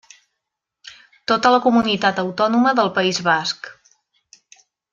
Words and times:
Tota 1.31 1.51
la 1.55 1.59
Comunitat 1.67 2.21
Autònoma 2.23 2.73
del 2.81 2.91
País 2.99 3.21
Basc. 3.29 3.71